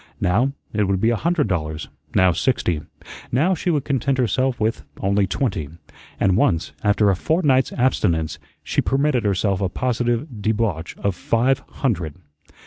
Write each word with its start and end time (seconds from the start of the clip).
Now 0.19 0.53
it 0.73 0.85
would 0.85 0.99
be 0.99 1.11
a 1.11 1.15
hundred 1.15 1.47
dollars, 1.47 1.87
now 2.15 2.31
sixty; 2.31 2.81
now 3.31 3.53
she 3.53 3.69
would 3.69 3.85
content 3.85 4.17
herself 4.17 4.59
with 4.59 4.83
only 4.99 5.27
twenty; 5.27 5.69
and 6.19 6.35
once, 6.35 6.71
after 6.83 7.11
a 7.11 7.15
fortnight's 7.15 7.71
abstinence, 7.73 8.39
she 8.63 8.81
permitted 8.81 9.25
herself 9.25 9.61
a 9.61 9.69
positive 9.69 10.41
debauch 10.41 10.97
of 10.97 11.13
five 11.13 11.59
hundred. 11.59 12.15